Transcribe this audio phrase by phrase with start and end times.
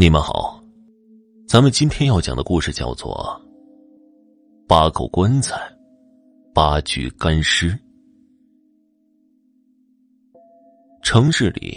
[0.00, 0.58] 你们好，
[1.46, 3.38] 咱们今天要讲的故事叫做
[4.66, 5.60] 《八口棺材，
[6.54, 7.68] 八具干尸》。
[11.02, 11.76] 城市里，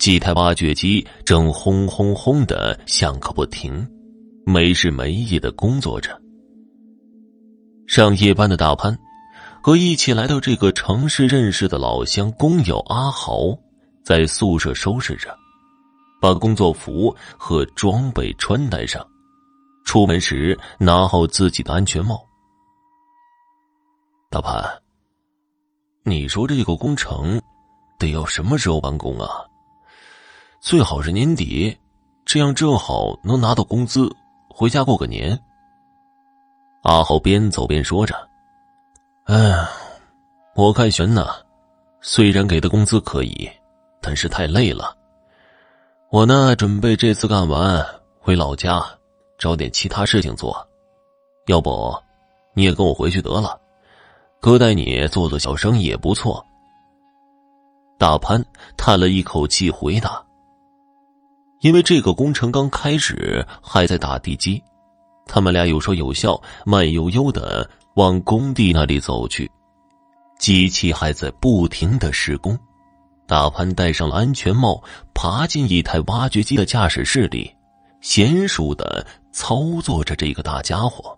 [0.00, 3.88] 几台挖掘机正轰轰轰的响个不停，
[4.44, 6.20] 没日没夜的工作着。
[7.86, 8.98] 上夜班的大潘
[9.62, 13.56] 和一起来到这个城市认识的老乡工友阿豪，
[14.02, 15.32] 在宿舍收拾着。
[16.20, 19.06] 把工作服和装备穿戴上，
[19.84, 22.20] 出门时拿好自己的安全帽。
[24.30, 24.62] 大潘，
[26.04, 27.40] 你说这个工程
[27.98, 29.28] 得要什么时候完工啊？
[30.60, 31.74] 最好是年底，
[32.24, 34.10] 这样正好能拿到工资，
[34.50, 35.40] 回家过个年。
[36.82, 38.28] 阿豪边走边说着
[39.26, 39.66] ：“哎，
[40.56, 41.28] 我看悬呐，
[42.00, 43.48] 虽然给的工资可以，
[44.02, 44.97] 但是太累了。”
[46.10, 47.84] 我呢，准备这次干完
[48.18, 48.82] 回老家，
[49.36, 50.66] 找点其他事情做。
[51.48, 51.94] 要不，
[52.54, 53.60] 你也跟我回去得了，
[54.40, 56.42] 哥带你做做小生意也不错。
[57.98, 58.42] 大潘
[58.74, 60.24] 叹了一口气回答
[61.60, 64.62] ：“因为这个工程刚开始，还在打地基。”
[65.28, 69.50] 他们俩有说有笑，慢悠悠的往工地那里走去，
[70.38, 72.58] 机器还在不停的施工。
[73.28, 77.54] 大潘戴上了安全帽，爬进一台挖掘机的驾驶室里，
[78.00, 81.14] 娴熟的操作着这个大家伙，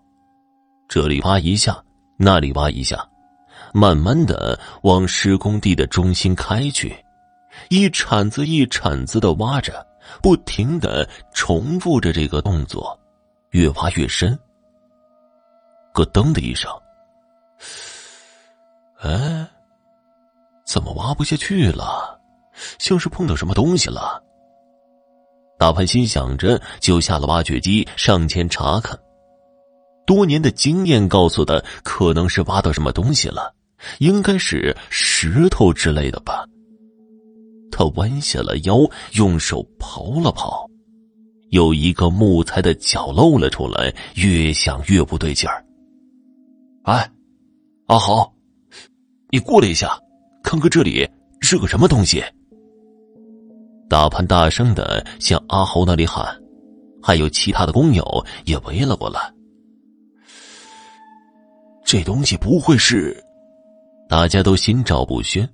[0.89, 1.81] 这里挖一下，
[2.17, 3.07] 那里挖一下，
[3.73, 6.93] 慢慢的往施工地的中心开去，
[7.69, 9.87] 一铲子一铲子的挖着，
[10.21, 12.99] 不停的重复着这个动作，
[13.51, 14.37] 越挖越深。
[15.93, 16.69] 咯噔的一声，
[18.99, 19.47] 哎。
[20.71, 22.17] 怎么挖不下去了？
[22.79, 24.23] 像是碰到什么东西了。
[25.59, 28.97] 大潘心想着，就下了挖掘机，上前查看。
[30.07, 33.53] 多年的经验告诉他，可能是挖到什么东西了，
[33.99, 36.45] 应该是石头之类的吧。
[37.69, 38.77] 他弯下了腰，
[39.15, 40.65] 用手刨了刨，
[41.49, 45.65] 有一个木材的角露了出来，越想越不对劲儿。
[46.83, 47.11] 哎，
[47.87, 48.33] 阿豪，
[49.31, 49.99] 你过来一下。
[50.51, 52.21] 看看这里是个什么东西！
[53.89, 56.25] 大潘大声的向阿豪那里喊，
[57.01, 59.33] 还有其他的工友也围了过来。
[61.85, 63.15] 这东西不会是……
[64.09, 65.49] 大家都心照不宣，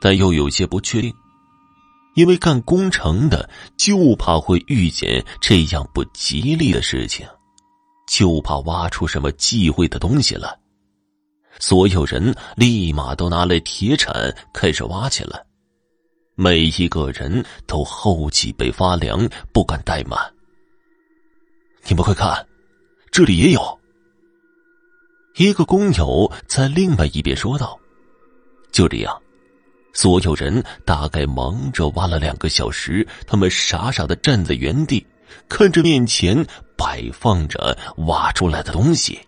[0.00, 1.14] 但又有些不确定，
[2.16, 7.24] 因为干工程的就怕会遇见这样不吉利的事情，
[8.08, 10.52] 就怕挖出什么忌讳的东西来。
[11.58, 15.42] 所有人立马都拿来铁铲开始挖起来，
[16.34, 20.18] 每一个人都后脊背发凉，不敢怠慢。
[21.86, 22.46] 你们快看，
[23.10, 23.80] 这里也有。
[25.36, 27.78] 一个工友在另外一边说道
[28.72, 29.20] ：“就这样，
[29.92, 35.04] 所有人大概忙着挖了两个小时，他们傻傻的站在原地，
[35.48, 37.76] 看着面前摆放着
[38.06, 39.18] 挖出来的东西。”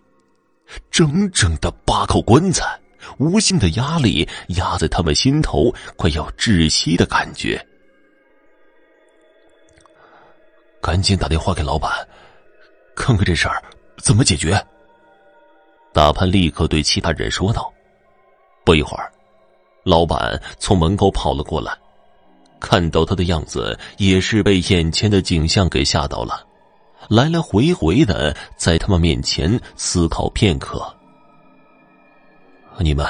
[0.89, 2.79] 整整的八口棺材，
[3.19, 7.63] 无形的压力压在他们心头，快要窒息的感觉。
[10.81, 11.91] 赶紧打电话给老板，
[12.95, 13.61] 看看这事儿
[13.97, 14.61] 怎么解决。
[15.93, 17.73] 大潘立刻对其他人说道。
[18.63, 19.11] 不一会儿，
[19.83, 21.75] 老板从门口跑了过来，
[22.59, 26.46] 看到他的样子，也是被眼前的景象给吓到了。
[27.09, 30.93] 来来回回的在他们面前思考片刻。
[32.79, 33.07] 你们，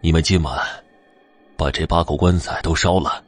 [0.00, 0.58] 你们今晚
[1.56, 3.22] 把这八口棺材都烧了。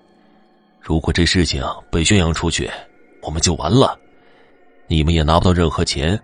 [0.80, 2.70] 如果这事情被宣扬出去，
[3.22, 3.98] 我们就完了。
[4.86, 6.18] 你们也拿不到任何钱，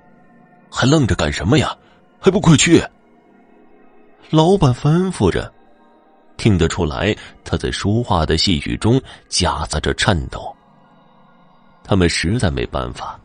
[0.70, 1.76] 还愣着干什么呀？
[2.18, 2.82] 还不快去！
[4.30, 5.52] 老板吩咐着，
[6.38, 7.14] 听得出来
[7.44, 10.55] 他在说话的细语中夹杂着颤抖。
[11.86, 13.18] 他们实在没办法，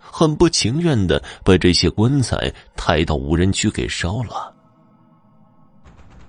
[0.00, 4.54] 很不情愿的把这些棺材抬到无人区给烧了。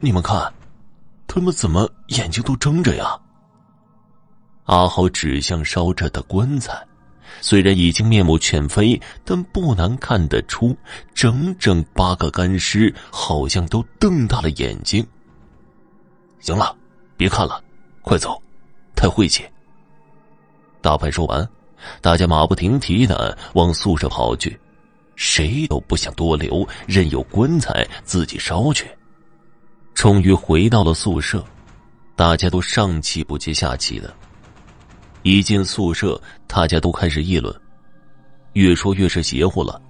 [0.01, 0.53] 你们看，
[1.25, 3.17] 他们怎么眼睛都睁着呀？
[4.65, 6.85] 阿豪指向烧着的棺材，
[7.39, 10.75] 虽然已经面目全非，但不难看得出，
[11.13, 15.05] 整整八个干尸好像都瞪大了眼睛。
[16.41, 16.75] 行了，
[17.15, 17.63] 别看了，
[18.01, 18.41] 快走，
[18.95, 19.43] 太晦气。
[20.81, 21.49] 大潘说完。
[22.01, 24.59] 大家马不停蹄的往宿舍跑去，
[25.15, 28.89] 谁都不想多留，任由棺材自己烧去。
[29.93, 31.43] 终于回到了宿舍，
[32.15, 34.13] 大家都上气不接下气的。
[35.23, 37.53] 一进宿舍，大家都开始议论，
[38.53, 39.81] 越说越是邪乎了。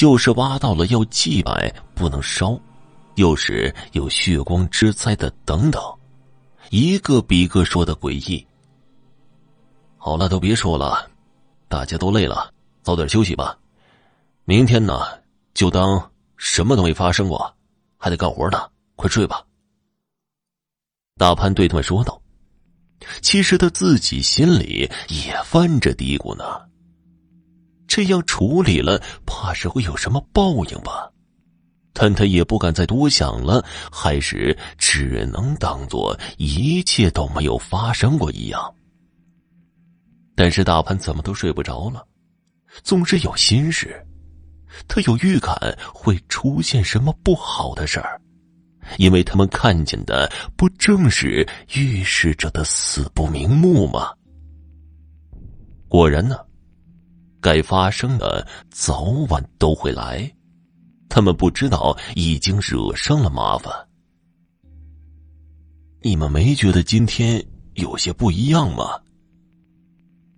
[0.00, 2.60] 又是挖到了要祭拜不能烧，
[3.14, 5.82] 又是有血光之灾的等等，
[6.68, 8.46] 一个比一个说的诡异。
[10.04, 11.08] 好了，都别说了，
[11.68, 12.52] 大家都累了，
[12.82, 13.56] 早点休息吧。
[14.44, 15.00] 明天呢，
[15.54, 17.54] 就当什么都没发生过，
[17.96, 19.44] 还得干活呢，快睡吧。
[21.16, 22.20] 大潘对他们说道。
[23.20, 26.44] 其实他自己心里也犯着嘀咕呢。
[27.86, 31.08] 这样处理了，怕是会有什么报应吧？
[31.92, 38.74] 但他也不敢再多想了，还是只能当做一切都没有发生过一样。
[40.34, 42.06] 但是大潘怎么都睡不着了，
[42.82, 44.04] 总是有心事，
[44.88, 45.54] 他有预感
[45.92, 48.20] 会出现什么不好的事儿。
[48.98, 54.12] 因为他们看见的不正是预示着的死不瞑目吗？
[55.86, 56.36] 果然呢，
[57.40, 60.28] 该发生的早晚都会来，
[61.08, 63.72] 他们不知道已经惹上了麻烦。
[66.00, 67.40] 你们没觉得今天
[67.74, 68.98] 有些不一样吗？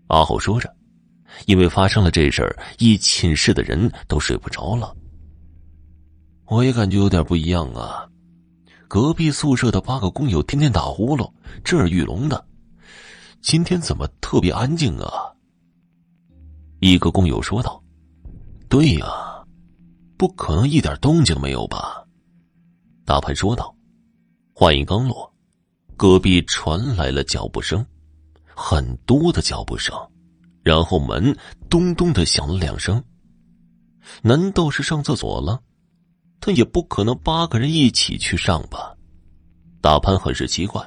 [0.08, 0.74] 阿豪说着，
[1.46, 4.94] 因为发生了这事儿，一寝室的人都睡不着了。
[6.46, 8.08] 我也感觉有点不一样啊。
[8.86, 11.28] 隔壁宿舍的八个工友天天打呼噜、
[11.64, 12.46] 震耳欲聋的，
[13.40, 15.32] 今天怎么特别安静啊？
[16.80, 17.82] 一个工友说道
[18.68, 19.42] ：“对呀，
[20.16, 22.04] 不可能一点动静没有吧？”
[23.04, 23.74] 大潘说道。
[24.54, 25.34] 话音刚落，
[25.96, 27.84] 隔壁传来了脚步声，
[28.56, 29.94] 很多的脚步声，
[30.62, 31.36] 然后门
[31.68, 33.02] 咚咚的响了两声。
[34.22, 35.62] 难道是上厕所了？
[36.40, 38.94] 他也不可能八个人一起去上吧？
[39.80, 40.86] 大潘很是奇怪。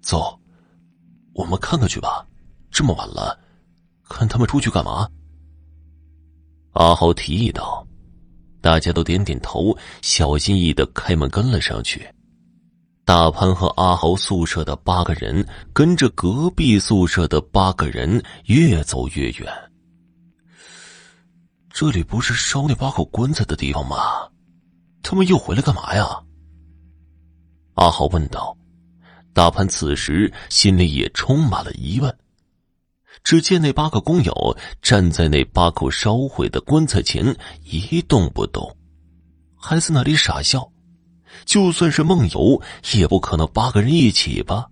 [0.00, 0.40] 走，
[1.34, 2.26] 我们看看去吧。
[2.70, 3.38] 这么晚了，
[4.08, 5.08] 看他们出去干嘛？
[6.72, 7.86] 阿豪提议道。
[8.62, 12.08] 大家都点点头，小心翼翼的开门跟了上去。
[13.04, 19.52] 大潘和阿豪宿舍的八个人跟着隔壁宿舍的八个人越走越远。
[21.68, 23.96] 这里不是烧那八口棺材的地方吗？
[25.02, 26.22] 他们又回来干嘛呀？
[27.74, 28.56] 阿豪问道。
[29.34, 32.18] 大潘此时心里也充满了疑问。
[33.24, 38.76] 只见那八个工友站在那八口烧毁的棺材前一动不动，
[39.56, 40.71] 还在那里傻笑。
[41.44, 42.60] 就算是梦游，
[42.94, 44.68] 也不可能八个人一起吧？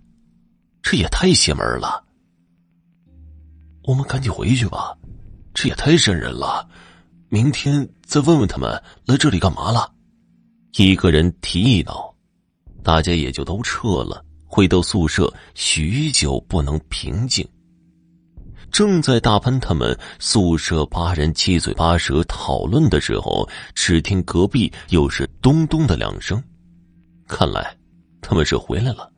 [0.81, 2.03] 这也太邪门了。
[3.83, 4.95] 我们赶紧回去吧，
[5.53, 6.67] 这也太瘆人了。
[7.29, 8.69] 明天再问问他们
[9.05, 9.91] 来这里干嘛了。
[10.77, 12.13] 一个人提议道
[12.83, 15.33] ：“大家也就都撤了，回到宿舍。
[15.53, 17.47] 许久不能平静。
[18.71, 26.41] 正在大潘他们宿舍八人七嘴八舌讨论的时候，只听隔壁又是咚咚的两声。
[27.31, 27.75] 看来
[28.21, 29.09] 他们是回来了，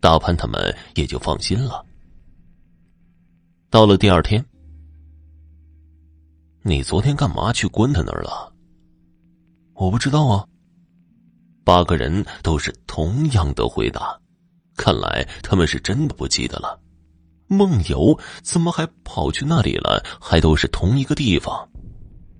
[0.00, 1.84] 大潘他们也就放心了。
[3.68, 4.42] 到了第二天。
[6.62, 8.50] 你昨天干嘛去棺材那儿了？
[9.74, 10.44] 我不知道啊。
[11.62, 14.18] 八个人都是同样的回答，
[14.74, 16.80] 看来他们是真的不记得了。
[17.48, 20.02] 梦游怎么还跑去那里了？
[20.18, 21.68] 还都是同一个地方。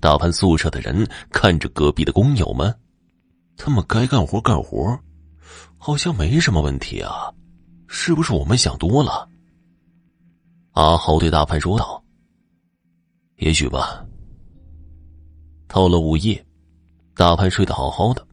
[0.01, 2.75] 大潘宿舍的人看着隔壁的工友们，
[3.57, 4.99] 他们该干活干活，
[5.79, 7.33] 好像没什么问题啊。
[7.87, 9.27] 是不是我们想多了？
[10.73, 12.05] 阿豪对大潘说道
[13.41, 14.05] ：“也许吧。”
[15.67, 16.47] 到了午夜，
[17.15, 18.27] 大潘睡得好好的，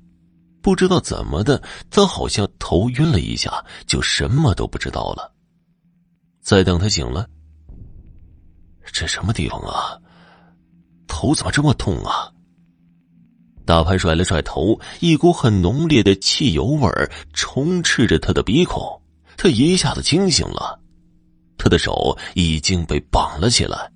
[0.61, 5.33] 不知道怎么的，他好像头晕了一下，就什么都不知道了。
[6.41, 7.29] 再等他醒了，
[8.91, 9.97] 这什么地方啊？
[11.07, 12.29] 头怎么这么痛啊？
[13.65, 19.01] 大潘甩了甩头，一股很浓烈的汽油味儿充斥着他的鼻孔，
[19.35, 20.79] 他一下子清醒了，
[21.57, 23.91] 他的手已经被绑了起来。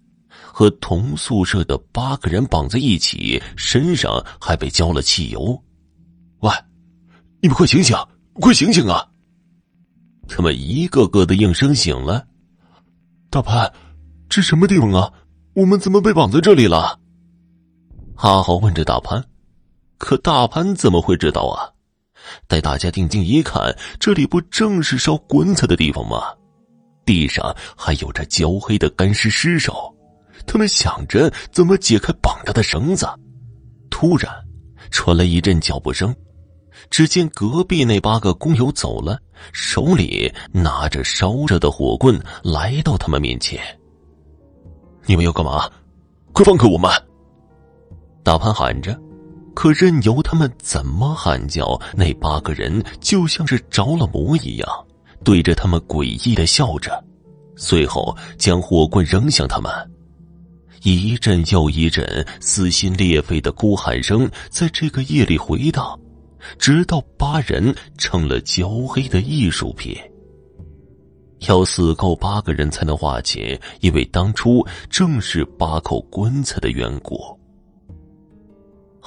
[0.51, 5.57] 和同宿舍的八个人绑在一起，身上还被浇了汽油。
[6.39, 6.51] 喂，
[7.41, 7.95] 你们快醒醒，
[8.41, 9.07] 快醒醒啊！
[10.27, 12.27] 他们一个个的应声醒了。
[13.29, 13.71] 大潘，
[14.27, 15.13] 这什么地方啊？
[15.53, 16.99] 我们怎么被绑在这里了？
[18.15, 19.23] 阿豪问着大潘。
[19.99, 21.69] 可大潘怎么会知道啊？
[22.47, 26.33] 待大家定睛一看，这里不正是烧棺材的地方吗？
[27.05, 29.93] 地上还有着焦黑的干尸尸首。
[30.47, 33.07] 他们想着怎么解开绑着的绳子，
[33.91, 34.31] 突然
[34.89, 36.15] 传来一阵脚步声，
[36.89, 39.19] 只见隔壁那八个工友走了，
[39.51, 43.61] 手里拿着烧着的火棍，来到他们面前。
[45.05, 45.69] 你们要干嘛？
[46.31, 46.89] 快放开我们！
[48.23, 48.97] 大潘喊着，
[49.59, 54.69] 可任由他们怎么喊叫，那八个人就像是着了魔一样，
[55.21, 57.03] 对着他们诡异的笑着，
[57.57, 59.69] 随后将火棍扔向他们。
[60.83, 65.99] 一阵又一阵撕心裂肺的哭喊声在这个夜里回荡，
[66.57, 69.93] 直到八人成了焦黑的艺术品。
[71.49, 77.37] 要死够八个人才能化解，因为当初正是八口棺材的缘故。